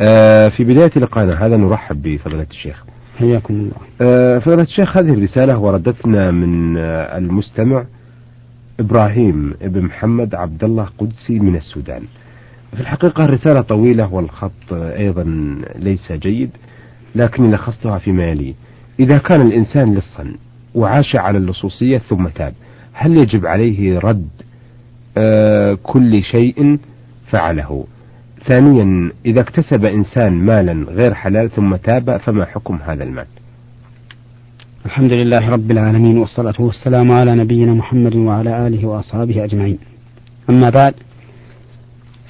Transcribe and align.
آه، 0.00 0.48
في 0.48 0.64
بداية 0.64 0.90
لقائنا 0.96 1.46
هذا 1.46 1.56
نرحب 1.56 2.02
بفضيلة 2.02 2.46
الشيخ. 2.50 2.84
حياكم 3.18 3.54
الله. 3.54 3.76
آه، 4.00 4.38
فضيلة 4.38 4.62
الشيخ 4.62 4.96
هذه 4.96 5.12
الرسالة 5.14 5.58
وردتنا 5.58 6.30
من 6.30 6.76
آه، 6.76 7.18
المستمع 7.18 7.84
إبراهيم 8.80 9.54
ابن 9.62 9.82
محمد 9.82 10.34
عبد 10.34 10.64
الله 10.64 10.88
قدسي 10.98 11.38
من 11.38 11.56
السودان. 11.56 12.02
في 12.74 12.80
الحقيقة 12.80 13.24
الرسالة 13.24 13.60
طويلة 13.60 14.14
والخط 14.14 14.72
أيضا 14.72 15.22
ليس 15.76 16.12
جيد 16.12 16.50
لكني 17.14 17.50
لخصتها 17.50 17.98
فيما 17.98 18.24
يلي. 18.24 18.54
إذا 19.00 19.18
كان 19.18 19.40
الإنسان 19.40 19.94
لصا 19.94 20.34
وعاش 20.74 21.16
على 21.16 21.38
اللصوصية 21.38 21.98
ثم 21.98 22.28
تاب 22.28 22.54
هل 22.92 23.18
يجب 23.18 23.46
عليه 23.46 23.98
رد 23.98 24.28
كل 25.82 26.22
شيء 26.22 26.78
فعله؟ 27.32 27.84
ثانيا 28.48 29.12
إذا 29.26 29.40
اكتسب 29.40 29.84
إنسان 29.84 30.32
مالا 30.32 30.90
غير 30.90 31.14
حلال 31.14 31.50
ثم 31.50 31.76
تاب 31.76 32.16
فما 32.16 32.44
حكم 32.44 32.78
هذا 32.86 33.04
المال؟ 33.04 33.26
الحمد 34.86 35.16
لله 35.16 35.48
رب 35.48 35.70
العالمين 35.70 36.18
والصلاة 36.18 36.54
والسلام 36.58 37.12
على 37.12 37.32
نبينا 37.32 37.74
محمد 37.74 38.16
وعلى 38.16 38.66
آله 38.66 38.86
وأصحابه 38.86 39.44
أجمعين. 39.44 39.78
أما 40.50 40.70
بعد 40.70 40.94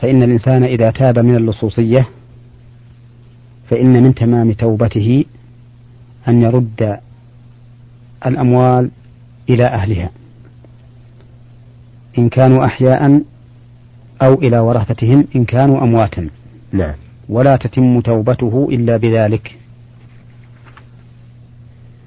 فإن 0.00 0.22
الإنسان 0.22 0.64
إذا 0.64 0.90
تاب 0.90 1.18
من 1.18 1.36
اللصوصية 1.36 2.08
فإن 3.70 4.02
من 4.02 4.14
تمام 4.14 4.52
توبته 4.52 5.24
أن 6.28 6.42
يرد 6.42 6.98
الأموال 8.26 8.90
إلى 9.50 9.64
أهلها. 9.64 10.10
إن 12.18 12.28
كانوا 12.28 12.64
أحياء 12.64 13.22
أو 14.22 14.34
إلى 14.34 14.58
ورثتهم 14.58 15.26
إن 15.36 15.44
كانوا 15.44 15.82
أمواتا. 15.82 16.30
نعم. 16.72 16.94
ولا 17.28 17.56
تتم 17.56 18.00
توبته 18.00 18.68
إلا 18.72 18.96
بذلك. 18.96 19.58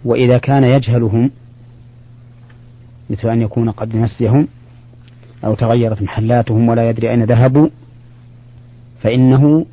وإذا 0.06 0.38
كان 0.38 0.64
يجهلهم 0.64 1.32
مثل 3.10 3.30
أن 3.30 3.42
يكون 3.42 3.70
قد 3.70 3.96
نسيهم 3.96 4.48
أو 5.46 5.56
تغيرت 5.56 6.02
محلاتهم 6.02 6.70
ولا 6.70 6.90
يدري 6.90 7.10
أين 7.10 7.24
ذهبوا 7.24 7.70
فإنه 9.04 9.66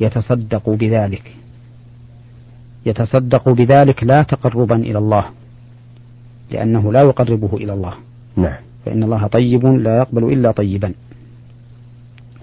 يتصدق 0.00 0.70
بذلك. 0.70 1.32
يتصدق 2.86 3.48
بذلك 3.48 4.04
لا 4.04 4.22
تقربا 4.22 4.76
إلى 4.76 4.98
الله 4.98 5.24
لأنه 6.50 6.92
لا 6.92 7.02
يقربه 7.02 7.56
إلى 7.56 7.72
الله. 7.72 7.94
نعم. 8.36 8.56
فإن 8.84 9.02
الله 9.02 9.26
طيب 9.26 9.66
لا 9.66 9.96
يقبل 9.96 10.32
إلا 10.32 10.50
طيبا. 10.50 10.92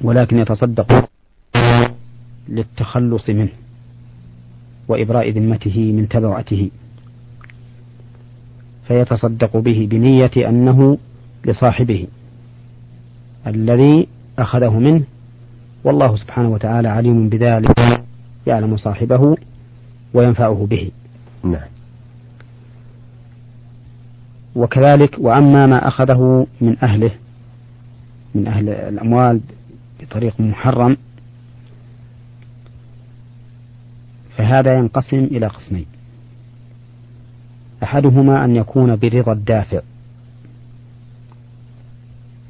ولكن 0.04 0.38
يتصدق 0.38 1.10
للتخلص 2.50 3.30
منه 3.30 3.50
وإبراء 4.88 5.30
ذمته 5.30 5.92
من 5.92 6.10
تبعته. 6.10 6.70
فيتصدق 8.88 9.58
به 9.58 9.88
بنية 9.92 10.50
أنه 10.50 10.98
لصاحبه 11.46 12.08
الذي 13.48 14.08
أخذه 14.40 14.80
منه. 14.80 15.04
والله 15.84 16.16
سبحانه 16.16 16.50
وتعالى 16.50 16.88
عليم 16.88 17.30
بذلك 17.30 18.04
يعلم 18.48 18.78
صاحبه 18.78 19.38
وينفعه 20.14 20.68
به. 20.70 20.92
نعم. 21.44 21.68
وكذلك 24.56 25.16
وأما 25.20 25.68
ما 25.68 25.88
أخذه 25.88 26.48
من 26.62 26.78
أهله 26.84 27.12
من 28.36 28.48
أهل 28.48 28.70
الأموال 28.70 29.40
بطريق 30.04 30.40
محرم 30.40 30.98
فهذا 34.38 34.74
ينقسم 34.78 35.18
إلى 35.18 35.48
قسمين. 35.48 35.86
أحدهما 37.84 38.46
أن 38.46 38.56
يكون 38.56 38.96
برضا 38.96 39.32
الدافع 39.32 39.82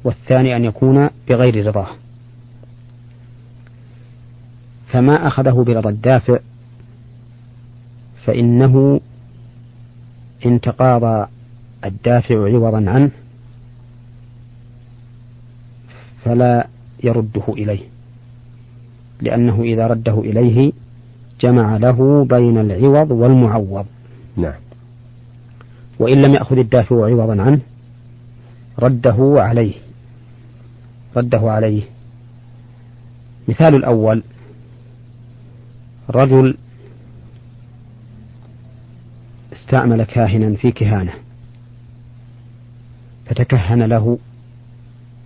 والثاني 0.04 0.56
أن 0.56 0.64
يكون 0.64 1.10
بغير 1.28 1.66
رضاه. 1.66 1.88
فما 4.92 5.26
أخذه 5.26 5.64
برضا 5.66 5.90
الدافع 5.90 6.38
فإنه 8.26 9.00
إن 10.46 10.60
تقاضى 10.60 11.26
الدافع 11.84 12.34
عوضا 12.34 12.90
عنه 12.90 13.10
فلا 16.24 16.68
يرده 17.02 17.42
إليه. 17.48 17.80
لأنه 19.20 19.62
إذا 19.62 19.86
رده 19.86 20.20
إليه 20.20 20.72
جمع 21.40 21.76
له 21.76 22.24
بين 22.24 22.58
العوض 22.58 23.10
والمعوض. 23.10 23.86
نعم. 24.36 24.60
وإن 25.98 26.22
لم 26.22 26.34
يأخذ 26.34 26.58
الدافع 26.58 26.96
عوضا 26.96 27.42
عنه 27.42 27.60
رده 28.78 29.34
عليه. 29.42 29.74
رده 31.16 31.40
عليه. 31.40 31.82
مثال 33.48 33.74
الأول 33.74 34.22
رجل 36.10 36.56
استعمل 39.52 40.04
كاهنا 40.04 40.56
في 40.56 40.72
كهانة 40.72 41.12
فتكهن 43.26 43.82
له 43.82 44.18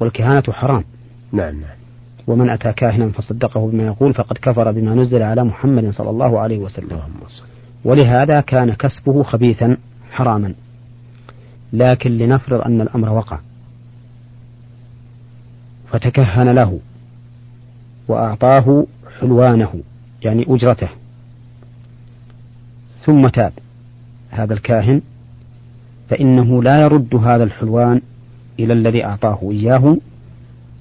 والكهانة 0.00 0.42
حرام. 0.50 0.84
نعم 1.32 1.60
نعم. 1.60 1.78
ومن 2.26 2.50
أتى 2.50 2.72
كاهنا 2.72 3.10
فصدقه 3.10 3.66
بما 3.66 3.86
يقول 3.86 4.14
فقد 4.14 4.38
كفر 4.42 4.72
بما 4.72 4.94
نزل 4.94 5.22
على 5.22 5.44
محمد 5.44 5.90
صلى 5.90 6.10
الله 6.10 6.40
عليه 6.40 6.58
وسلم. 6.58 7.00
ولهذا 7.84 8.40
كان 8.40 8.74
كسبه 8.74 9.22
خبيثا 9.22 9.76
حراما. 10.10 10.54
لكن 11.72 12.10
لنفرض 12.10 12.60
أن 12.60 12.80
الأمر 12.80 13.08
وقع. 13.08 13.38
فتكهن 15.92 16.48
له. 16.48 16.78
وأعطاه 18.08 18.86
حلوانه 19.20 19.82
يعني 20.22 20.44
أجرته. 20.48 20.88
ثم 23.06 23.28
تاب. 23.28 23.52
هذا 24.30 24.54
الكاهن 24.54 25.00
فإنه 26.10 26.62
لا 26.62 26.80
يرد 26.80 27.14
هذا 27.14 27.44
الحلوان 27.44 28.00
إلى 28.60 28.72
الذي 28.72 29.04
أعطاه 29.04 29.38
إياه 29.50 29.96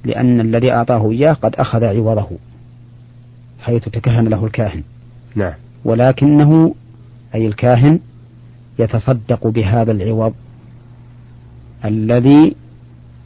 لأن 0.08 0.42
الذي 0.42 0.72
أعطاه 0.72 1.12
إياه 1.12 1.34
قد 1.34 1.56
أخذ 1.56 1.84
عوضه 1.84 2.30
حيث 3.60 3.90
تكهن 3.90 4.28
له 4.28 4.46
الكاهن. 4.46 4.84
نعم. 5.36 5.54
ولكنه 5.86 6.76
أي 7.36 7.48
الكاهن 7.48 8.00
يتصدق 8.80 9.48
بهذا 9.48 9.92
العوض 9.92 10.34
الذي 11.86 12.56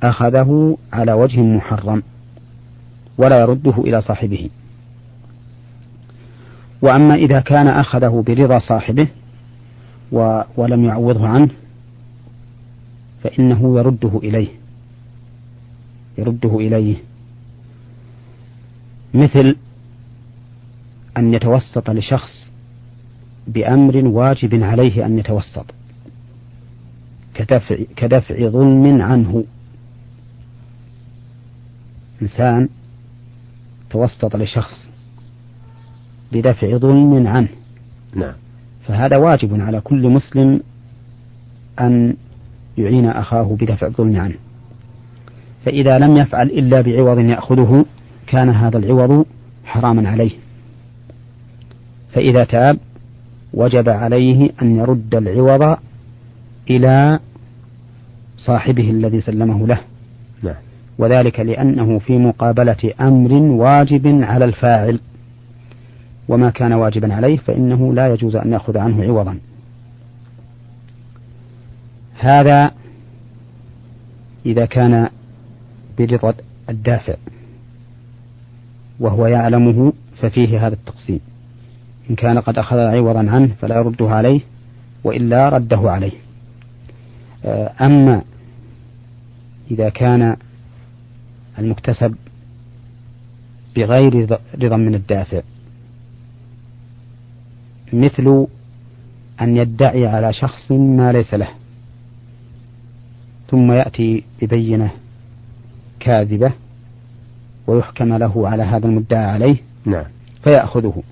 أخذه 0.04 0.78
على 0.94 1.14
وجه 1.14 1.42
محرم 1.42 2.04
ولا 3.18 3.40
يرده 3.40 3.74
إلى 3.78 4.02
صاحبه. 4.02 4.50
وأما 6.82 7.14
إذا 7.14 7.40
كان 7.40 7.68
أخذه 7.68 8.24
برضا 8.28 8.60
صاحبه 8.60 9.08
ولم 10.58 10.86
يعوضه 10.86 11.28
عنه 11.28 11.50
فإنه 13.24 13.80
يرده 13.80 14.20
إليه. 14.24 14.61
يرده 16.18 16.60
إليه. 16.60 16.96
مثل 19.14 19.56
أن 21.18 21.34
يتوسط 21.34 21.90
لشخص 21.90 22.48
بأمر 23.48 23.98
واجب 24.08 24.64
عليه 24.64 25.06
أن 25.06 25.20
يتوسط. 25.20 25.66
كدفع, 27.34 27.78
كدفع 27.96 28.50
ظلم 28.50 29.02
عنه. 29.02 29.44
إنسان 32.22 32.70
توسط 33.90 34.36
لشخص 34.36 34.90
بدفع 36.32 36.78
ظلم 36.78 37.28
عنه. 37.28 37.50
نعم. 38.16 38.34
فهذا 38.88 39.18
واجب 39.18 39.62
على 39.62 39.82
كل 39.82 40.10
مسلم 40.10 40.62
أن 41.80 42.16
يعين 42.78 43.06
أخاه 43.06 43.58
بدفع 43.60 43.88
الظلم 43.88 44.16
عنه. 44.16 44.36
فإذا 45.66 46.00
لم 46.00 46.18
يفعل 46.18 46.48
إلا 46.48 46.82
بعوض 46.82 47.20
يأخذه 47.20 47.86
كان 48.28 48.50
هذا 48.50 48.78
العوض 48.78 49.26
حراما 49.66 50.10
عليه. 50.10 50.32
فإذا 52.14 52.44
تاب 52.44 52.78
وجب 53.54 53.90
عليه 53.90 54.50
أن 54.62 54.76
يرد 54.78 55.16
العوض 55.16 55.78
إلى 56.70 57.20
صاحبه 58.38 58.90
الذي 58.90 59.22
سلمه 59.22 59.68
له. 59.68 59.80
نعم. 60.44 60.56
وذلك 60.98 61.40
لأنه 61.40 62.00
في 62.00 62.18
مقابلة 62.18 62.94
أمر 63.02 63.34
واجب 63.34 64.24
على 64.24 64.46
الفاعل. 64.46 65.00
وما 66.28 66.50
كان 66.50 66.74
واجبا 66.74 67.14
عليه 67.14 67.38
فإنه 67.38 67.94
لا 67.94 68.14
يجوز 68.14 68.36
أن 68.36 68.52
يأخذ 68.52 68.78
عنه 68.78 69.04
عوضا. 69.04 69.38
هذا 72.20 72.72
إذا 74.46 74.66
كان 74.66 75.10
برضا 76.00 76.34
الدافع 76.70 77.16
وهو 79.00 79.28
يعلمه 79.28 79.94
ففيه 80.22 80.68
هذا 80.68 80.74
التقسيم. 80.74 81.20
إن 82.10 82.16
كان 82.16 82.40
قد 82.40 82.58
أخذ 82.58 82.78
عوضا 82.78 83.20
عنه 83.20 83.56
فلا 83.62 83.76
يرده 83.76 84.10
عليه 84.10 84.42
وإلا 85.04 85.50
رده 85.50 85.92
عليه. 85.92 86.12
آه، 87.46 87.72
أما 87.82 88.22
إذا 89.72 89.90
كان 89.90 90.38
المكتسب 91.60 92.16
بغير 93.76 94.40
رضا 94.56 94.78
من 94.78 94.96
الدافع 94.96 95.42
مثل 97.94 98.48
أن 99.42 99.58
يدعي 99.58 100.08
على 100.08 100.34
شخص 100.34 100.72
ما 100.72 101.12
ليس 101.12 101.34
له 101.34 101.50
ثم 103.48 103.72
يأتي 103.72 104.24
ببينة 104.42 104.92
كاذبة 106.02 106.52
ويحكم 107.68 108.14
له 108.14 108.48
على 108.50 108.64
هذا 108.64 108.86
المدعى 108.86 109.26
عليه 109.26 109.56
نعم. 109.86 110.06
فيأخذه. 110.44 111.04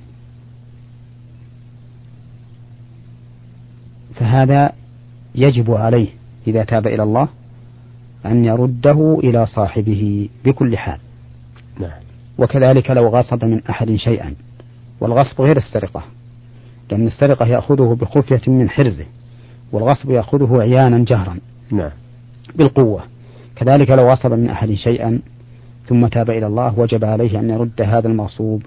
فهذا 4.16 4.72
يجب 5.36 5.72
عليه 5.72 6.08
إذا 6.48 6.64
تاب 6.64 6.88
إلى 6.88 7.04
الله 7.04 7.28
أن 8.26 8.46
يرده 8.46 9.20
إلى 9.24 9.46
صاحبه 9.46 10.30
بكل 10.46 10.78
حال. 10.78 11.00
نعم. 11.80 12.00
وكذلك 12.38 12.92
لو 12.92 13.08
غصب 13.08 13.46
من 13.46 13.62
أحد 13.70 13.96
شيئا. 13.96 14.36
والغصب 15.02 15.42
غير 15.42 15.58
السرقة 15.58 16.04
لأن 16.92 17.08
السرقة 17.08 17.46
يأخذه 17.46 17.98
بخفية 18.02 18.52
من 18.52 18.70
حرزه 18.70 19.06
والغصب 19.72 20.10
يأخذه 20.10 20.62
عيانا 20.62 21.06
جهرا. 21.08 21.38
نعم. 21.72 21.92
بالقوة. 22.56 23.04
كذلك 23.60 23.92
لو 23.92 24.10
غصب 24.10 24.34
من 24.34 24.50
أحد 24.50 24.74
شيئا 24.74 25.22
ثم 25.88 26.08
تاب 26.08 26.30
إلى 26.30 26.48
الله 26.48 26.80
وجب 26.80 27.06
عليه 27.06 27.40
أن 27.40 27.50
يرد 27.50 27.82
هذا 27.82 28.08
المغصوب 28.08 28.64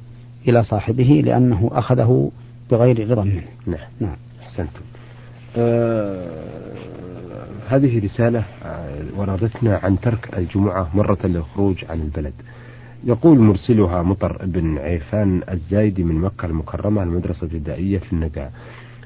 إلى 0.49 0.65
صاحبه 0.65 1.23
لأنه 1.25 1.71
أخذه 1.73 2.31
بغير 2.71 3.11
رضا 3.11 3.25
منه. 3.25 3.43
نعم. 3.67 3.89
نعم. 4.01 4.17
أحسنتم. 4.43 4.81
آه 5.57 6.73
هذه 7.69 8.05
رسالة 8.05 8.45
آه، 8.65 9.03
وردتنا 9.17 9.81
عن 9.83 10.01
ترك 10.01 10.39
الجمعة 10.39 10.89
مرة 10.95 11.19
للخروج 11.25 11.85
عن 11.91 12.01
البلد. 12.01 12.33
يقول 13.05 13.39
مرسلها 13.39 14.03
مطر 14.03 14.47
بن 14.47 14.79
عيفان 14.79 15.43
الزايدي 15.51 16.05
من 16.05 16.15
مكة 16.15 16.47
المكرمة 16.47 17.03
المدرسة 17.03 17.47
الابتدائية 17.47 17.99
في 17.99 18.13
النجاة 18.13 18.51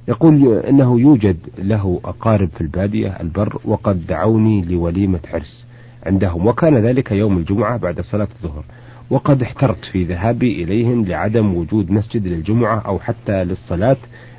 يقول 0.09 0.59
إنه 0.59 1.01
يوجد 1.01 1.37
له 1.59 2.01
أقارب 2.05 2.49
في 2.49 2.61
البادية 2.61 3.09
البر 3.21 3.59
وقد 3.65 4.07
دعوني 4.07 4.63
لوليمة 4.63 5.21
عرس 5.35 5.67
عندهم. 6.07 6.47
وكان 6.47 6.77
ذلك 6.77 7.13
يوم 7.13 7.39
الجمعة 7.39 7.77
بعد 7.77 8.01
صلاة 8.01 8.29
الظهر. 8.37 8.65
وقد 9.11 9.43
احترت 9.43 9.85
في 9.93 10.05
ذهابي 10.05 10.63
إليهم 10.63 11.05
لعدم 11.05 11.55
وجود 11.55 11.91
مسجد 11.91 12.27
للجمعة 12.27 12.79
أو 12.79 12.99
حتى 12.99 13.45
للصلاة 13.45 13.97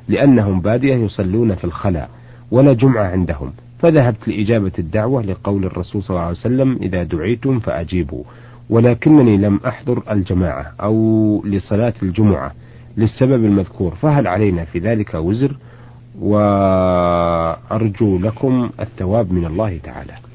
لأنهم 0.08 0.60
بادية 0.60 0.94
يصلون 0.94 1.54
في 1.54 1.64
الخلاء 1.64 2.10
ولا 2.50 2.72
جمعة 2.72 3.04
عندهم. 3.04 3.52
فذهبت 3.78 4.28
لإجابة 4.28 4.72
الدعوة 4.78 5.22
لقول 5.22 5.64
الرسول 5.64 6.02
صلى 6.02 6.10
الله 6.10 6.20
عليه 6.20 6.38
وسلم 6.38 6.78
إذا 6.82 7.02
دعيتم 7.02 7.60
فأجيبوا. 7.60 8.24
ولكنني 8.70 9.36
لم 9.36 9.60
أحضر 9.66 10.02
الجماعة 10.10 10.74
أو 10.82 11.42
لصلاة 11.46 11.94
الجمعة 12.02 12.52
للسبب 12.96 13.44
المذكور. 13.44 13.94
فهل 13.94 14.26
علينا 14.26 14.64
في 14.64 14.78
ذلك 14.78 15.14
وزر؟ 15.14 15.56
وأرجو 16.20 18.18
لكم 18.18 18.70
الثواب 18.80 19.32
من 19.32 19.44
الله 19.46 19.78
تعالى. 19.82 20.27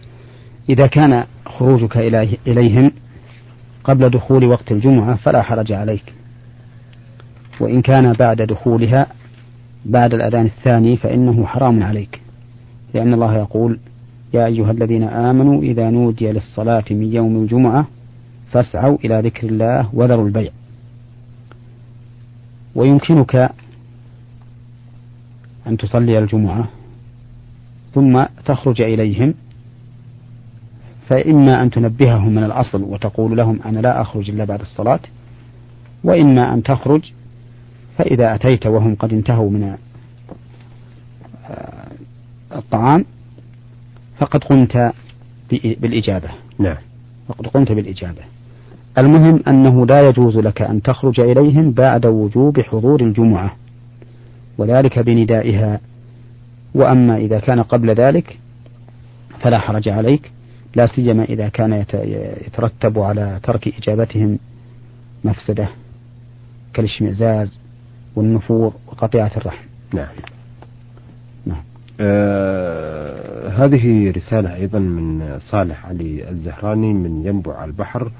إذا 0.69 0.87
كان 0.87 1.25
خروجك 1.45 1.97
إليهم 2.47 2.91
قبل 3.83 4.09
دخول 4.09 4.45
وقت 4.45 4.71
الجمعة 4.71 5.15
فلا 5.15 5.41
حرج 5.41 5.71
عليك. 5.71 6.13
وإن 7.59 7.81
كان 7.81 8.13
بعد 8.13 8.41
دخولها 8.41 9.07
بعد 9.85 10.13
الأذان 10.13 10.45
الثاني 10.45 10.97
فإنه 10.97 11.45
حرام 11.45 11.83
عليك. 11.83 12.21
لأن 12.93 13.13
الله 13.13 13.37
يقول 13.37 13.79
يا 14.33 14.45
أيها 14.45 14.71
الذين 14.71 15.03
آمنوا 15.03 15.61
إذا 15.61 15.89
نودي 15.89 16.31
للصلاة 16.31 16.83
من 16.91 17.13
يوم 17.13 17.43
الجمعة 17.43 17.87
فاسعوا 18.51 18.97
إلى 19.05 19.21
ذكر 19.21 19.47
الله 19.47 19.89
وذروا 19.93 20.27
البيع. 20.27 20.51
ويمكنك 22.75 23.51
أن 25.67 25.77
تصلي 25.77 26.19
الجمعة 26.19 26.69
ثم 27.93 28.23
تخرج 28.45 28.81
إليهم 28.81 29.33
فإما 31.09 31.61
أن 31.61 31.69
تنبههم 31.69 32.35
من 32.35 32.43
الأصل 32.43 32.81
وتقول 32.81 33.37
لهم 33.37 33.59
أنا 33.65 33.79
لا 33.79 34.01
أخرج 34.01 34.29
إلا 34.29 34.45
بعد 34.45 34.61
الصلاة 34.61 34.99
وإما 36.03 36.53
أن 36.53 36.63
تخرج 36.63 37.11
فإذا 37.97 38.35
أتيت 38.35 38.67
وهم 38.67 38.95
قد 38.95 39.13
انتهوا 39.13 39.49
من 39.49 39.77
آه، 41.45 41.91
الطعام 42.55 43.05
فقد 44.19 44.43
قمت 44.43 44.93
بالإجابة. 45.51 46.29
نعم. 46.59 46.77
فقد 47.27 47.47
قمت 47.47 47.71
بالإجابة. 47.71 48.21
المهم 48.97 49.39
أنه 49.47 49.85
لا 49.85 50.07
يجوز 50.07 50.37
لك 50.37 50.61
أن 50.61 50.81
تخرج 50.81 51.19
إليهم 51.19 51.71
بعد 51.71 52.05
وجوب 52.05 52.59
حضور 52.59 53.01
الجمعة 53.01 53.55
وذلك 54.57 54.99
بندائها. 54.99 55.79
وأما 56.75 57.17
إذا 57.17 57.39
كان 57.39 57.63
قبل 57.63 57.89
ذلك 57.89 58.37
فلا 59.39 59.59
حرج 59.59 59.89
عليك. 59.89 60.32
لا 60.75 60.87
سيما 60.87 61.23
إذا 61.23 61.49
كان 61.49 61.85
يترتب 62.47 62.99
على 62.99 63.39
ترك 63.43 63.67
إجابتهم 63.67 64.39
مفسدة 65.23 65.69
كالاشمئزاز 66.73 67.59
والنفور 68.15 68.73
وقطيعة 68.87 69.31
الرحم. 69.37 69.65
نعم. 69.93 70.07
نعم. 71.45 71.63
آه 71.99 73.49
هذه 73.49 74.11
رسالة 74.11 74.55
أيضا 74.55 74.79
من 74.79 75.39
صالح 75.39 75.85
علي 75.85 76.29
الزهراني 76.29 76.93
من 76.93 77.25
ينبع 77.25 77.65
البحر. 77.65 78.11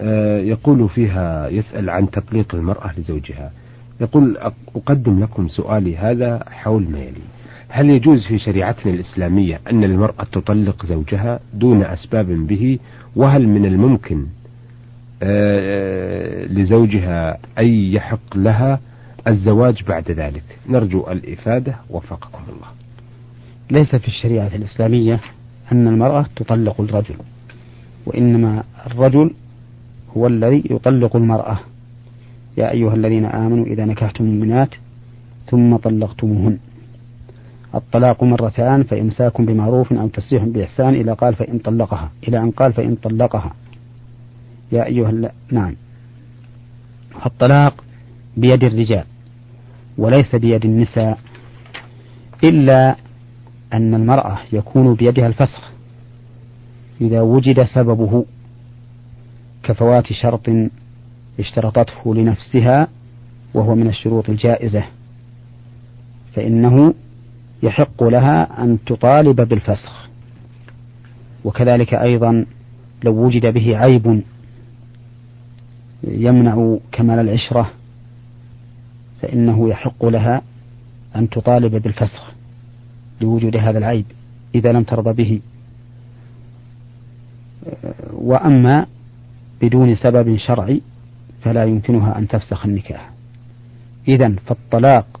آه 0.00 0.38
يقول 0.38 0.88
فيها 0.88 1.48
يسأل 1.48 1.90
عن 1.90 2.10
تطليق 2.10 2.54
المرأة 2.54 2.98
لزوجها. 2.98 3.52
يقول 4.00 4.36
أقدم 4.76 5.20
لكم 5.20 5.48
سؤالي 5.48 5.96
هذا 5.96 6.44
حول 6.50 6.90
ما 6.90 6.98
يلي. 6.98 7.35
هل 7.68 7.90
يجوز 7.90 8.26
في 8.26 8.38
شريعتنا 8.38 8.92
الإسلامية 8.92 9.60
أن 9.70 9.84
المرأة 9.84 10.24
تطلق 10.32 10.86
زوجها 10.86 11.40
دون 11.54 11.82
أسباب 11.82 12.26
به؟ 12.26 12.78
وهل 13.16 13.48
من 13.48 13.64
الممكن 13.64 14.26
آه، 15.22 16.44
لزوجها 16.46 17.38
أن 17.58 17.66
يحق 17.68 18.36
لها 18.36 18.80
الزواج 19.28 19.82
بعد 19.82 20.10
ذلك؟ 20.10 20.42
نرجو 20.68 21.06
الإفادة. 21.10 21.76
وفقكم 21.90 22.42
الله. 22.48 22.68
ليس 23.70 23.96
في 23.96 24.08
الشريعة 24.08 24.50
الإسلامية 24.54 25.20
أن 25.72 25.88
المرأة 25.88 26.26
تطلق 26.36 26.80
الرجل 26.80 27.14
وإنما 28.06 28.64
الرجل 28.86 29.30
هو 30.16 30.26
الذي 30.26 30.64
يطلق 30.70 31.16
المرأة. 31.16 31.58
يا 32.56 32.70
أيها 32.70 32.94
الذين 32.94 33.24
آمنوا 33.24 33.66
إذا 33.66 33.84
نكحتم 33.84 34.24
المؤمنات 34.24 34.70
ثم 35.50 35.76
طلقتموهن. 35.76 36.58
الطلاق 37.74 38.22
مرتان 38.22 38.82
فإمساك 38.82 39.40
بمعروف 39.40 39.92
أو 39.92 40.08
تسريح 40.08 40.44
بإحسان 40.44 40.94
إلى 40.94 41.12
قال 41.12 41.34
فإن 41.34 41.58
طلقها. 41.58 42.10
إلى 42.28 42.38
أن 42.38 42.50
قال 42.50 42.72
فإن 42.72 42.94
طلقها. 42.94 43.54
يا 44.72 44.86
أيها 44.86 45.10
الل... 45.10 45.30
نعم. 45.52 45.74
الطلاق 47.26 47.84
بيد 48.36 48.64
الرجال 48.64 49.04
وليس 49.98 50.34
بيد 50.34 50.64
النساء 50.64 51.18
إلا 52.44 52.96
أن 53.72 53.94
المرأة 53.94 54.38
يكون 54.52 54.94
بيدها 54.94 55.26
الفسخ. 55.26 55.72
إذا 57.00 57.20
وجد 57.20 57.64
سببه 57.64 58.24
كفوات 59.62 60.12
شرط 60.12 60.50
اشترطته 61.40 62.14
لنفسها 62.14 62.88
وهو 63.54 63.74
من 63.74 63.88
الشروط 63.88 64.28
الجائزة 64.30 64.84
فإنه 66.34 66.94
يحق 67.62 68.02
لها 68.02 68.62
أن 68.64 68.78
تطالب 68.86 69.40
بالفسخ. 69.40 70.08
وكذلك 71.44 71.94
أيضا 71.94 72.46
لو 73.04 73.12
وجد 73.12 73.46
به 73.46 73.76
عيب 73.76 74.22
يمنع 76.04 76.76
كمال 76.92 77.18
العشرة 77.18 77.70
فإنه 79.22 79.68
يحق 79.68 80.04
لها 80.04 80.42
أن 81.16 81.28
تطالب 81.28 81.74
بالفسخ 81.82 82.32
لوجود 83.20 83.56
هذا 83.56 83.78
العيب 83.78 84.04
إذا 84.54 84.72
لم 84.72 84.82
ترضى 84.82 85.12
به. 85.12 85.40
وأما 88.12 88.86
بدون 89.62 89.94
سبب 89.94 90.36
شرعي 90.36 90.82
فلا 91.42 91.64
يمكنها 91.64 92.18
أن 92.18 92.28
تفسخ 92.28 92.66
النكاح. 92.66 93.10
إذا 94.08 94.34
فالطلاق 94.46 95.20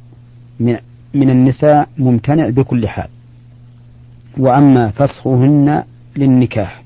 من 1.16 1.30
النساء 1.30 1.88
ممتنع 1.98 2.48
بكل 2.48 2.88
حال. 2.88 3.08
وأما 4.38 4.90
فسخهن 4.90 5.82
للنكاح 6.16 6.82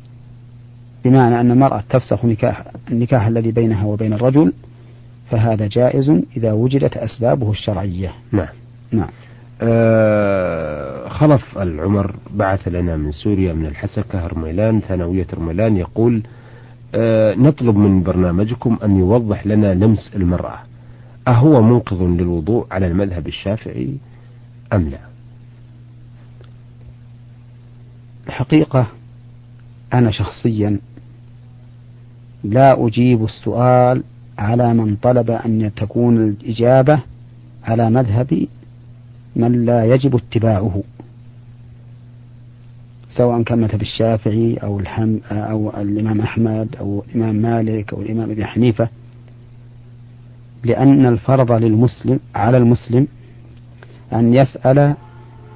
بمعنى 1.05 1.41
أن 1.41 1.51
المرأة 1.51 1.83
تفسخ 1.91 2.25
نكاح 2.25 2.65
النكاح 2.91 3.27
الذي 3.27 3.53
بينها 3.53 3.87
وبين 3.87 4.13
الرجل 4.13 4.53
فهذا 5.31 5.67
جائز 5.67 6.23
إذا 6.37 6.53
وجدت 6.53 6.97
أسبابه 6.97 7.51
الشرعية. 7.51 8.13
نعم. 8.33 8.47
نعم. 8.93 9.09
آه 9.63 11.09
خلف 11.09 11.59
العمر 11.59 12.15
بعث 12.35 12.69
لنا 12.69 12.97
من 12.97 13.13
سوريا 13.13 13.53
من 13.53 13.67
الحسكة 13.67 14.27
رميلان 14.27 14.81
ثانوية 14.81 15.27
رميلان 15.35 15.77
يقول 15.77 16.23
آه 16.95 17.35
نطلب 17.35 17.77
من 17.77 18.03
برنامجكم 18.03 18.79
أن 18.85 18.99
يوضح 18.99 19.47
لنا 19.47 19.75
لمس 19.75 20.13
المرأة. 20.17 20.59
أهو 21.29 21.63
منقذ 21.63 22.03
للوضوء 22.03 22.67
على 22.71 22.87
المذهب 22.87 23.27
الشافعي؟ 23.27 23.97
أم 24.73 24.89
لا؟ 24.89 24.99
الحقيقة 28.27 28.87
أنا 29.95 30.11
شخصيا 30.11 30.81
لا 32.45 32.87
أجيب 32.87 33.25
السؤال 33.25 34.03
على 34.39 34.75
من 34.75 34.97
طلب 34.97 35.31
أن 35.31 35.71
تكون 35.77 36.17
الإجابة 36.29 37.01
على 37.65 37.91
مذهب 37.91 38.47
من 39.37 39.65
لا 39.65 39.85
يجب 39.85 40.17
اتباعه 40.17 40.83
سواء 43.09 43.43
كان 43.43 43.61
مذهب 43.61 43.81
الشافعي 43.83 44.55
أو 44.57 44.81
الحم 44.81 45.19
أو 45.31 45.71
الإمام 45.81 46.21
أحمد 46.21 46.77
أو 46.81 47.05
الإمام 47.09 47.35
مالك 47.35 47.93
أو 47.93 48.03
الإمام 48.03 48.31
أبي 48.31 48.45
حنيفة 48.45 48.89
لأن 50.65 51.07
الفرض 51.07 51.53
للمسلم 51.53 52.21
على 52.35 52.57
المسلم 52.57 53.07
أن 54.13 54.35
يسأل 54.35 54.95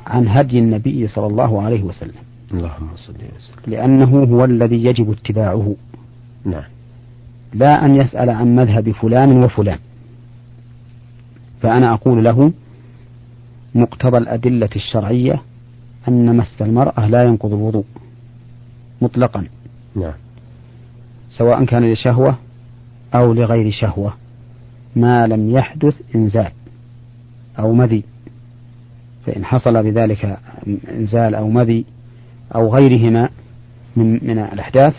عن 0.07 0.29
هدي 0.29 0.59
النبي 0.59 1.09
صلى 1.09 1.27
الله 1.27 1.63
عليه 1.63 1.83
وسلم. 1.83 2.15
اللهم 2.53 2.89
صل 2.97 3.13
وسلم. 3.13 3.63
لأنه 3.67 4.25
هو 4.25 4.45
الذي 4.45 4.85
يجب 4.85 5.11
اتباعه. 5.11 5.75
نعم. 6.45 6.65
لا 7.55 7.85
أن 7.85 7.97
يسأل 7.97 8.31
عن 8.31 8.57
مذهب 8.57 8.91
فلان 8.91 9.45
وفلان. 9.45 9.79
فأنا 11.63 11.93
أقول 11.93 12.25
له 12.25 12.53
مقتضى 13.75 14.19
الأدلة 14.19 14.71
الشرعية 14.77 15.43
أن 16.09 16.37
مس 16.37 16.63
المرأة 16.63 17.09
لا 17.09 17.25
ينقض 17.25 17.53
الوضوء 17.53 17.85
مطلقا. 19.03 19.47
نعم. 19.97 20.13
سواء 21.31 21.65
كان 21.65 21.93
لشهوة 21.93 22.39
أو 23.15 23.33
لغير 23.33 23.73
شهوة. 23.73 24.15
ما 24.97 25.27
لم 25.27 25.51
يحدث 25.51 25.95
إنزال 26.15 26.53
أو 27.59 27.73
مذي. 27.73 28.05
فإن 29.27 29.45
حصل 29.45 29.83
بذلك 29.83 30.39
إنزال 30.89 31.35
أو 31.35 31.49
مذي 31.49 31.85
أو 32.55 32.75
غيرهما 32.75 33.29
من 33.97 34.13
من 34.13 34.39
الأحداث 34.39 34.95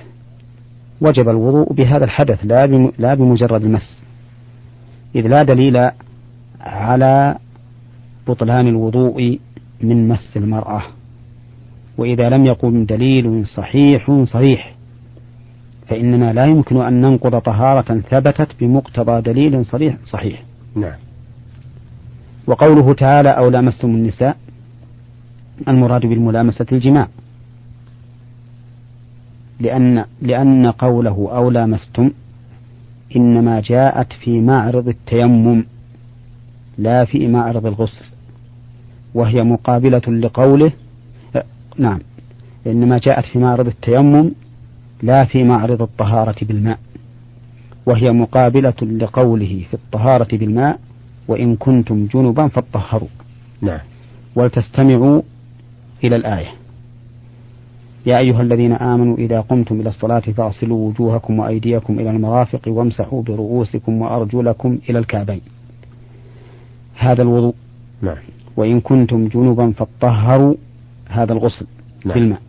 وجب 1.02 1.30
الوضوء 1.30 1.74
بهذا 1.74 2.06
الحدث 2.06 2.40
لا 2.44 2.66
لا 2.98 3.14
بمجرد 3.14 3.64
المس. 3.64 4.04
إذ 5.16 5.28
لا 5.28 5.44
دليل 5.44 5.90
على 6.62 7.38
بطلان 8.28 8.68
الوضوء 8.68 9.40
من 9.82 10.08
مس 10.08 10.38
المرأة. 10.38 10.82
وإذا 11.98 12.30
لم 12.30 12.46
يقم 12.46 12.86
دليل 12.86 13.48
صحيح 13.48 14.24
صريح 14.24 14.76
فإننا 15.88 16.34
لا 16.34 16.46
يمكن 16.46 16.82
أن 16.82 17.02
ننقض 17.02 17.40
طهارة 17.40 18.02
ثبتت 18.12 18.48
بمقتضى 18.60 19.22
دليل 19.22 19.66
صريح 19.66 19.98
صحيح. 20.06 20.44
نعم. 20.76 21.05
وقوله 22.48 22.94
تعالى 22.94 23.30
أو 23.30 23.50
لامستم 23.50 23.88
النساء 23.88 24.38
المراد 25.68 26.02
بالملامسة 26.02 26.66
الجماع. 26.72 27.08
لأن 29.60 30.06
لأن 30.22 30.66
قوله 30.68 31.30
أو 31.32 31.50
لامستم 31.50 32.12
إنما 33.16 33.60
جاءت 33.60 34.14
في 34.14 34.42
معرض 34.42 34.88
التيمم 34.88 35.66
لا 36.78 37.06
في 37.06 37.28
معرض 37.28 37.66
الغسل 37.66 38.06
وهي 39.14 39.44
مقابلة 39.44 40.02
لقوله 40.08 40.72
نعم 41.78 42.00
إنما 42.68 42.98
جاءت 42.98 43.26
في 43.26 43.40
معرض 43.40 43.68
التيمم 43.68 44.32
لا 45.04 45.26
في 45.26 45.44
معرض 45.44 45.82
الطهارة 45.82 46.36
بالماء 46.42 46.80
وهي 47.86 48.12
مقابلة 48.12 48.74
لقوله 48.82 49.64
في 49.70 49.74
الطهارة 49.74 50.38
بالماء 50.38 50.80
وإن 51.28 51.56
كنتم 51.56 52.08
جنبا 52.14 52.48
فاطهروا. 52.48 53.08
نعم. 53.62 53.80
ولتستمعوا 54.36 55.22
إلى 56.04 56.16
الآية. 56.16 56.48
يا 58.06 58.18
أيها 58.18 58.42
الذين 58.42 58.74
آمنوا 58.74 59.18
إذا 59.18 59.42
قمتم 59.42 59.80
إلى 59.80 59.90
الصلاة 59.90 60.20
فاغسلوا 60.20 60.90
وجوهكم 60.90 61.40
وأيديكم 61.40 62.00
إلى 62.00 62.10
المرافق 62.10 62.62
وامسحوا 62.68 63.24
برؤوسكم 63.24 64.02
وأرجلكم 64.02 64.80
إلى 64.90 65.00
الكعبين. 65.00 65.42
هذا 66.96 67.22
الوضوء. 67.24 67.54
نعم. 68.02 68.18
وإن 68.58 68.80
كنتم 68.80 69.28
جنبا 69.28 69.72
فاطهروا. 69.72 70.56
هذا 71.10 71.34
الغسل 71.34 71.66
نعم. 72.06 72.16
بالماء. 72.16 72.42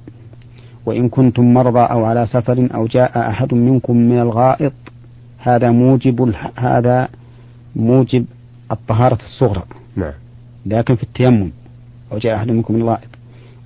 وإن 0.87 1.09
كنتم 1.09 1.54
مرضى 1.54 1.80
أو 1.80 2.04
على 2.04 2.26
سفر 2.26 2.68
أو 2.75 2.87
جاء 2.87 3.30
أحد 3.30 3.54
منكم 3.54 3.97
من 3.97 4.21
الغائط 4.21 4.73
هذا 5.38 5.71
موجب. 5.71 6.35
هذا 6.56 7.09
موجب 7.76 8.25
الطهارة 8.73 9.18
الصغرى. 9.25 9.62
نعم. 9.96 10.12
لكن 10.66 10.96
في 10.96 11.02
التيمم. 11.02 11.50
أو 12.12 12.18
جاء 12.18 12.37
أحد 12.37 12.50
منكم 12.50 12.75
من 12.75 12.80
الغائط. 12.80 13.08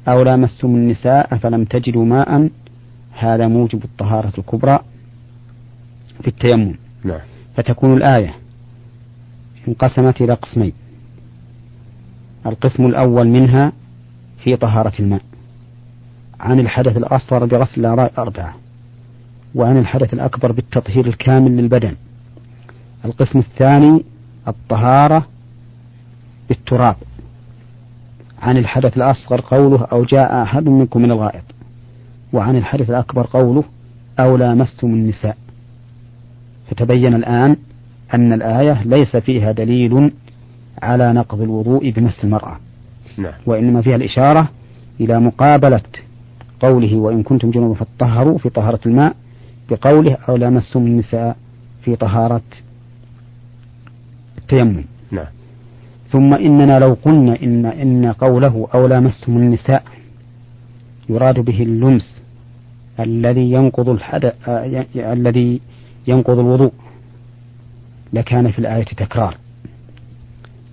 أو 0.09 0.23
لامستم 0.23 0.69
النساء 0.69 1.37
فلم 1.37 1.65
تجدوا 1.65 2.05
ماء. 2.05 2.51
هذا 3.19 3.49
موجب 3.49 3.85
الطهارة 3.85 4.33
الكبرى 4.39 4.79
في 6.23 6.29
التيمم. 6.29 6.75
نعم. 7.05 7.21
فتكون 7.57 7.97
الآية 7.97 8.35
انقسمت 9.69 10.21
إلى 10.21 10.35
قسمين. 10.35 10.73
القسم 12.47 12.87
الأول 12.87 13.29
منها 13.29 13.73
في 14.45 14.57
طهارة 14.57 14.93
الماء. 15.01 15.23
عن 16.41 16.61
الحدث 16.61 16.97
الأصغر 16.97 17.45
بغسل 17.45 17.81
الأعضاء 17.81 18.13
أربعة 18.19 18.55
وعن 19.55 19.79
الحدث 19.79 20.15
الأكبر 20.15 20.53
بالتطهير 20.53 21.07
الكامل 21.07 21.57
للبدن. 21.57 21.97
القسم 23.05 23.39
الثاني 23.39 24.05
الطهارة 24.51 25.27
بالتراب. 26.49 26.97
عن 28.43 28.57
الحدث 28.57 28.97
الأصغر 28.97 29.41
قوله 29.41 29.85
أو 29.85 30.05
جاء 30.05 30.43
أحد 30.43 30.69
منكم 30.69 31.03
من 31.03 31.11
الغائط. 31.11 31.45
وعن 32.33 32.57
الحدث 32.57 32.91
الأكبر 32.91 33.27
قوله 33.27 33.65
أو 34.21 34.37
لامستم 34.37 34.87
النساء. 34.87 35.37
فتبين 36.71 37.15
الآن 37.15 37.57
أن 38.15 38.33
الآية 38.33 38.83
ليس 38.83 39.17
فيها 39.17 39.53
دليل 39.53 40.13
على 40.83 41.13
نقض 41.13 41.41
الوضوء 41.41 41.91
بمس 41.91 42.25
المرأة. 42.25 42.57
نعم. 43.19 43.33
وإنما 43.47 43.83
فيها 43.83 43.97
الإشارة 43.97 44.49
إلى 45.01 45.21
مقابلة 45.21 45.83
قوله 46.61 46.97
وإن 46.97 47.23
كنتم 47.23 47.51
جنوبا 47.51 47.75
فاطهروا 47.75 48.39
في 48.39 48.49
طهارة 48.49 48.81
الماء 48.87 49.17
بقوله 49.71 50.17
أو 50.29 50.37
لامستم 50.37 50.81
النساء 50.81 51.37
في 51.83 51.97
طهارة 51.97 52.43
التيمم. 54.53 54.85
نعم. 55.11 55.27
ثم 56.09 56.35
إننا 56.35 56.79
لو 56.79 56.97
قلنا 57.05 57.43
إن 57.43 57.67
إن 57.67 58.13
قوله 58.13 58.69
أو 58.75 58.87
لامستم 58.87 59.37
النساء 59.37 59.83
يراد 61.09 61.41
به 61.41 61.63
اللمس 61.63 62.21
الذي 63.01 63.53
ينقض 63.53 63.89
الحدث 63.89 64.49
آه 64.49 64.87
الذي 64.97 65.61
ينقض 66.07 66.39
الوضوء 66.39 66.73
لكان 68.13 68.51
في 68.51 68.59
الآية 68.59 68.85
تكرار. 68.85 69.37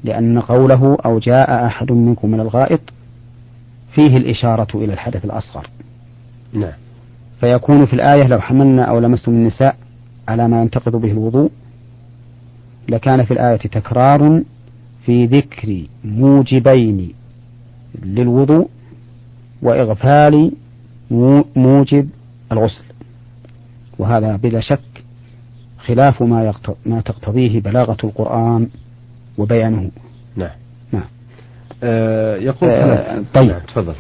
لأن 0.03 0.39
قوله 0.39 0.97
أو 1.05 1.19
جاء 1.19 1.65
أحد 1.65 1.91
منكم 1.91 2.31
من 2.31 2.39
الغائط 2.39 2.79
فيه 3.95 4.17
الإشارة 4.17 4.67
إلى 4.75 4.93
الحدث 4.93 5.25
الأصغر. 5.25 5.69
نعم. 6.53 6.73
فيكون 7.39 7.85
في 7.85 7.93
الآية 7.93 8.23
لو 8.23 8.39
حملنا 8.39 8.83
أو 8.83 8.99
لمستم 8.99 9.31
النساء 9.31 9.75
على 10.27 10.47
ما 10.47 10.61
ينتقض 10.61 10.95
به 10.95 11.11
الوضوء 11.11 11.51
لكان 12.89 13.25
في 13.25 13.31
الآية 13.31 13.55
تكرار 13.57 14.41
في 15.05 15.25
ذكر 15.25 15.83
موجبين 16.03 17.13
للوضوء 18.03 18.69
وإغفال 19.61 20.51
مو- 21.11 21.45
موجب 21.55 22.09
الغسل. 22.51 22.83
وهذا 23.99 24.35
بلا 24.35 24.61
شك 24.61 24.79
خلاف 25.85 26.23
ما, 26.23 26.43
يقت... 26.45 26.75
ما 26.85 27.01
تقتضيه 27.01 27.59
بلاغة 27.61 27.97
القرآن 28.03 28.67
وبيانه. 29.37 29.91
نعم. 30.35 30.49
نعم. 30.91 31.03
آه 31.83 32.35
يقول 32.37 32.69
آه، 32.69 33.23
طيب. 33.33 33.47
نعم 33.49 33.59
تفضل. 33.67 33.93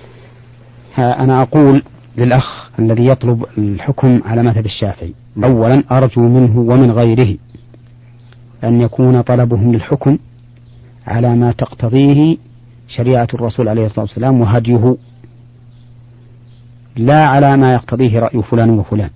ها 0.95 1.23
أنا 1.23 1.41
أقول 1.41 1.83
للأخ 2.17 2.69
الذي 2.79 3.05
يطلب 3.05 3.45
الحكم 3.57 4.21
على 4.25 4.43
مذهب 4.43 4.65
الشافعي. 4.65 5.13
نعم. 5.35 5.51
أولا 5.51 5.83
أرجو 5.91 6.21
منه 6.21 6.59
ومن 6.59 6.91
غيره 6.91 7.37
أن 8.63 8.81
يكون 8.81 9.21
طلبهم 9.21 9.73
للحكم 9.73 10.17
على 11.07 11.35
ما 11.35 11.51
تقتضيه 11.51 12.37
شريعة 12.87 13.27
الرسول 13.33 13.69
عليه 13.69 13.85
الصلاة 13.85 14.01
والسلام 14.01 14.41
وهديه. 14.41 14.97
لا 16.95 17.25
على 17.25 17.57
ما 17.57 17.73
يقتضيه 17.73 18.19
رأي 18.19 18.43
فلان 18.43 18.69
وفلان. 18.69 19.09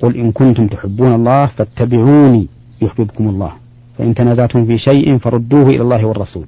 قل 0.00 0.16
إن 0.16 0.32
كنتم 0.32 0.66
تحبون 0.66 1.14
الله 1.14 1.46
فاتبعوني 1.46 2.46
يحببكم 2.82 3.28
الله. 3.28 3.52
فإن 3.98 4.14
تنازعتم 4.14 4.66
في 4.66 4.78
شيء 4.78 5.18
فردوه 5.18 5.66
إلى 5.66 5.82
الله 5.82 6.04
والرسول. 6.04 6.46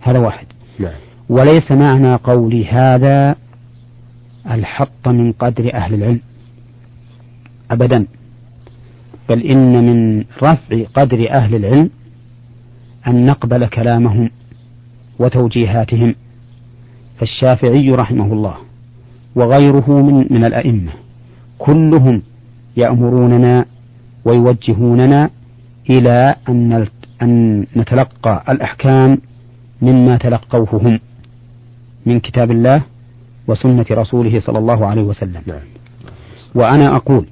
هذا 0.00 0.18
واحد. 0.18 0.46
نعم. 0.78 0.92
وليس 1.28 1.72
معنى 1.72 2.14
قولي 2.14 2.66
هذا 2.66 3.34
الحط 4.50 5.08
من 5.08 5.32
قدر 5.32 5.74
أهل 5.74 5.94
العلم. 5.94 6.20
أبدا. 7.70 8.06
بل 9.28 9.42
إن 9.42 9.84
من 9.84 10.24
رفع 10.42 10.84
قدر 10.94 11.30
أهل 11.30 11.54
العلم 11.54 11.90
أن 13.06 13.26
نقبل 13.26 13.66
كلامهم 13.66 14.30
وتوجيهاتهم. 15.18 16.14
فالشافعي 17.18 17.90
رحمه 17.90 18.32
الله 18.32 18.54
وغيره 19.34 19.90
من 20.02 20.26
من 20.30 20.44
الأئمة 20.44 20.92
كلهم 21.58 22.22
يأمروننا 22.76 23.64
ويوجهوننا 24.24 25.30
إلى 25.90 26.34
أن 26.48 26.86
أن 27.22 27.66
نتلقى 27.76 28.44
الأحكام 28.48 29.18
مما 29.82 30.16
تلقوه 30.16 30.68
هم 30.72 31.00
من 32.06 32.20
كتاب 32.20 32.50
الله 32.50 32.82
وسنة 33.48 33.86
رسوله 33.90 34.40
صلى 34.40 34.58
الله 34.58 34.86
عليه 34.86 35.02
وسلم. 35.02 35.42
نعم. 35.46 35.60
وأنا 36.54 36.96
أقول 36.96 37.26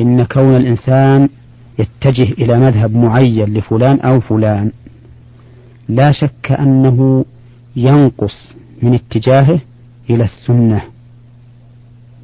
إن 0.00 0.24
كون 0.24 0.56
الإنسان 0.56 1.28
يتجه 1.78 2.32
إلى 2.32 2.58
مذهب 2.58 2.96
معين 2.96 3.54
لفلان 3.54 4.00
أو 4.00 4.20
فلان 4.20 4.72
لا 5.88 6.12
شك 6.12 6.52
أنه 6.52 7.24
ينقص 7.76 8.52
من 8.82 8.94
اتجاهه 8.94 9.60
إلى 10.10 10.24
السنة 10.24 10.82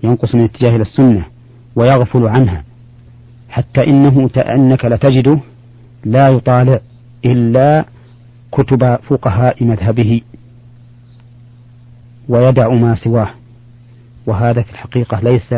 ينقص 0.02 0.34
من 0.34 0.44
اتجاهه 0.44 0.76
إلى 0.76 0.82
السنة 0.82 1.24
ويغفل 1.76 2.26
عنها 2.26 2.64
حتى 3.48 3.86
إنه 3.86 4.30
أنك 4.36 4.84
لتجده 4.84 5.38
لا 6.04 6.28
يطالع 6.28 6.80
إلا 7.24 7.84
كتب 8.52 8.96
فقهاء 8.96 9.64
مذهبه 9.64 10.20
ويدع 12.28 12.68
ما 12.68 12.94
سواه 12.94 13.30
وهذا 14.26 14.62
في 14.62 14.70
الحقيقة 14.70 15.20
ليس 15.20 15.54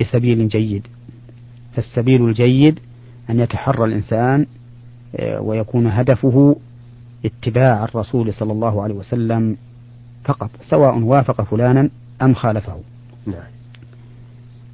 بسبيل 0.00 0.48
جيد. 0.48 0.86
فالسبيل 1.76 2.24
الجيد 2.28 2.80
أن 3.30 3.40
يتحرى 3.40 3.84
الإنسان 3.84 4.46
آه، 5.16 5.40
ويكون 5.40 5.86
هدفه 5.86 6.56
اتباع 7.24 7.84
الرسول 7.84 8.34
صلى 8.34 8.52
الله 8.52 8.82
عليه 8.82 8.94
وسلم 8.94 9.56
فقط 10.24 10.50
سواء 10.70 10.98
وافق 10.98 11.42
فلانا 11.42 11.90
أم 12.22 12.34
خالفه. 12.34 12.76
نعم. 13.26 13.52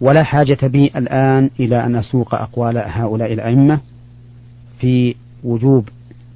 ولا 0.01 0.23
حاجة 0.23 0.67
بي 0.67 0.91
الآن 0.97 1.51
إلى 1.61 1.85
أن 1.85 1.97
أسوق 1.97 2.35
أقوال 2.35 2.79
هؤلاء 2.79 3.33
الأئمة 3.33 3.81
في 4.81 5.15
وجوب 5.45 5.89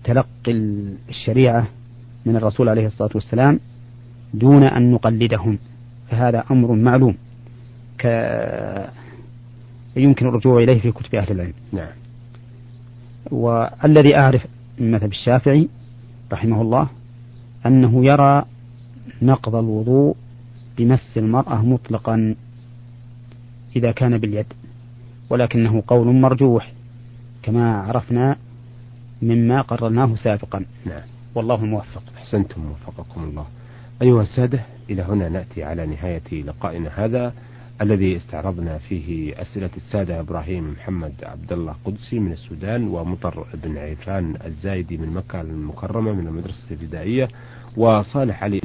تلقي 0.04 0.52
الشريعة 1.09 1.66
من 2.26 2.37
الرسول 2.37 2.69
عليه 2.69 2.87
الصلاة 2.87 3.11
والسلام 3.14 3.61
دون 4.35 4.64
أن 4.64 4.90
نقلدهم 4.90 5.59
فهذا 6.11 6.45
أمر 6.50 6.73
معلوم. 6.73 7.14
ك 7.99 8.07
يمكن 9.96 10.26
الرجوع 10.26 10.62
إليه 10.62 10.80
في 10.80 10.92
كتب 10.92 11.14
أهل 11.14 11.32
العلم. 11.32 11.54
نعم. 11.72 11.92
والذي 13.30 14.18
أعرف 14.18 14.46
من 14.78 14.90
مذهب 14.90 15.11
الشافعي 15.11 15.68
رحمه 16.32 16.62
الله 16.62 16.88
أنه 17.66 18.04
يرى 18.04 18.44
نقض 19.22 19.54
الوضوء 19.54 20.16
بمس 20.78 21.12
المرأة 21.16 21.62
مطلقا 21.62 22.34
إذا 23.76 23.92
كان 23.92 24.18
باليد 24.18 24.46
ولكنه 25.30 25.82
قول 25.87 26.06
مرجوح 26.06 26.72
كما 27.42 27.76
عرفنا 27.76 28.37
مما 29.22 29.61
قررناه 29.61 30.14
سابقا. 30.14 30.64
نعم. 30.87 31.02
والله 31.34 31.64
الموفق. 31.64 32.02
أحسنتم 32.16 32.70
وفقكم 32.70 33.24
الله. 33.24 33.46
أيها 34.02 34.22
السادة 34.22 34.61
إلى 34.90 35.02
هنا 35.02 35.28
نأتي 35.28 35.64
على 35.64 35.87
نهاية 35.87 36.42
لقائنا 36.42 36.90
هذا. 37.05 37.33
الذي 37.83 38.16
استعرضنا 38.16 38.79
فيه 38.79 39.40
أسئلة 39.42 39.71
السادة 39.77 40.21
إبراهيم 40.21 40.73
محمد 40.73 41.12
عبد 41.23 41.53
الله 41.53 41.77
قدسي 41.85 42.18
من 42.18 42.33
السودان 42.33 42.88
ومطر 42.88 43.47
بن 43.55 43.79
عرفان 43.79 44.37
الزايدي 44.47 44.97
من 44.97 45.09
مكة 45.14 45.40
المكرمة 45.40 46.12
من 46.12 46.27
المدرسة 46.27 46.64
الابتدائية 46.71 47.29
وصالح 47.77 48.45
علي 48.45 48.61